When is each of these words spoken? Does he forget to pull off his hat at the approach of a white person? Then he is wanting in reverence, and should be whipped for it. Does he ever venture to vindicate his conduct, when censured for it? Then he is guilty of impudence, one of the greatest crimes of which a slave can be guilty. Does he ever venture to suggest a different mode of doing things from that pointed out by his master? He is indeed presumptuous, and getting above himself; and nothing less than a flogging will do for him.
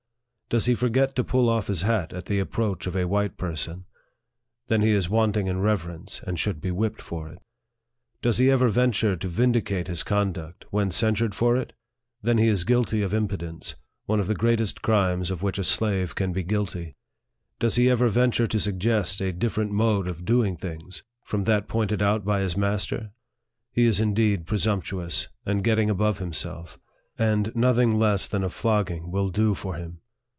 Does 0.49 0.65
he 0.65 0.75
forget 0.75 1.15
to 1.15 1.23
pull 1.23 1.47
off 1.47 1.67
his 1.67 1.83
hat 1.83 2.11
at 2.11 2.25
the 2.25 2.37
approach 2.37 2.85
of 2.85 2.93
a 2.93 3.07
white 3.07 3.37
person? 3.37 3.85
Then 4.67 4.81
he 4.81 4.89
is 4.91 5.09
wanting 5.09 5.47
in 5.47 5.61
reverence, 5.61 6.19
and 6.27 6.37
should 6.37 6.59
be 6.59 6.71
whipped 6.71 7.01
for 7.01 7.29
it. 7.29 7.39
Does 8.21 8.37
he 8.37 8.51
ever 8.51 8.67
venture 8.67 9.15
to 9.15 9.27
vindicate 9.29 9.87
his 9.87 10.03
conduct, 10.03 10.65
when 10.69 10.91
censured 10.91 11.33
for 11.33 11.55
it? 11.55 11.71
Then 12.21 12.37
he 12.37 12.49
is 12.49 12.65
guilty 12.65 13.01
of 13.01 13.13
impudence, 13.13 13.75
one 14.07 14.19
of 14.19 14.27
the 14.27 14.35
greatest 14.35 14.81
crimes 14.81 15.31
of 15.31 15.41
which 15.41 15.57
a 15.57 15.63
slave 15.63 16.15
can 16.15 16.33
be 16.33 16.43
guilty. 16.43 16.97
Does 17.59 17.75
he 17.75 17.89
ever 17.89 18.09
venture 18.09 18.47
to 18.47 18.59
suggest 18.59 19.21
a 19.21 19.31
different 19.31 19.71
mode 19.71 20.05
of 20.09 20.25
doing 20.25 20.57
things 20.57 21.03
from 21.23 21.45
that 21.45 21.69
pointed 21.69 22.01
out 22.01 22.25
by 22.25 22.41
his 22.41 22.57
master? 22.57 23.11
He 23.71 23.85
is 23.85 24.01
indeed 24.01 24.45
presumptuous, 24.45 25.29
and 25.45 25.63
getting 25.63 25.89
above 25.89 26.19
himself; 26.19 26.77
and 27.17 27.55
nothing 27.55 27.97
less 27.97 28.27
than 28.27 28.43
a 28.43 28.49
flogging 28.49 29.11
will 29.11 29.29
do 29.29 29.53
for 29.53 29.75
him. 29.75 29.99